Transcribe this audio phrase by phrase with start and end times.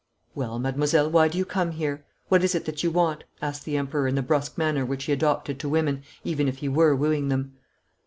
[0.33, 2.03] 'Well, mademoiselle, why do you come here?
[2.27, 5.11] What is it that you want?' asked the Emperor in the brusque manner which he
[5.11, 7.53] adopted to women, even if he were wooing them.